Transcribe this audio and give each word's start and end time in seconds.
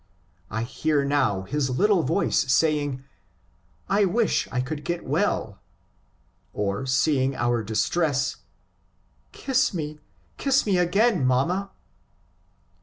I 0.49 0.63
hear 0.63 1.05
now 1.05 1.43
his 1.43 1.69
little 1.69 2.01
voice 2.01 2.51
saying, 2.51 2.97
^^ 2.97 3.03
I 3.87 4.03
wish 4.05 4.47
I 4.51 4.59
could 4.59 4.83
get 4.83 5.05
well," 5.05 5.61
or, 6.53 6.87
seeing 6.87 7.35
our 7.35 7.61
distress, 7.61 8.37
'^ 8.37 8.37
Kiss 9.31 9.75
me, 9.75 9.99
kiss 10.37 10.65
me 10.65 10.79
again, 10.79 11.23
mamma." 11.23 11.69